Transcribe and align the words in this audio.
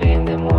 you 0.00 0.06
don't 0.06 0.26
like 0.26 0.52
me, 0.52 0.57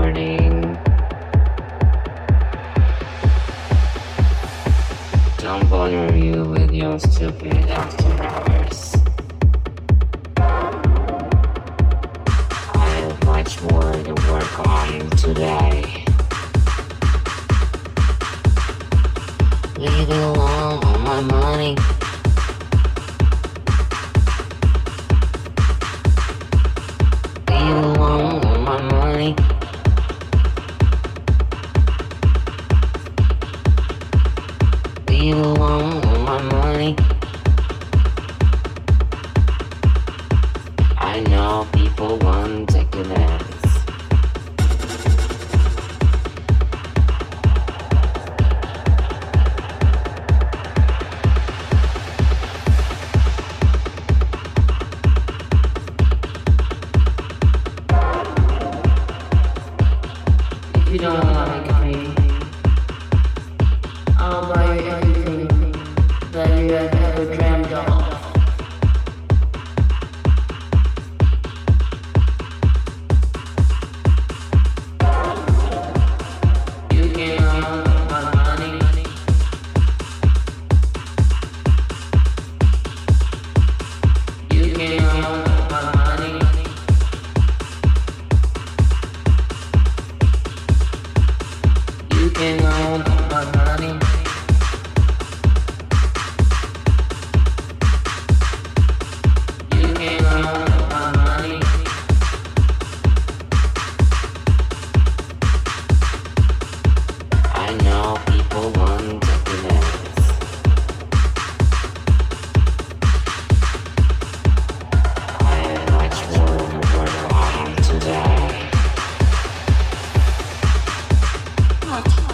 Мама. 121.90 122.29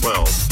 12. 0.00 0.49